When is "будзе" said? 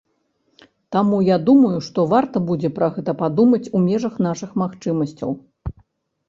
2.47-2.71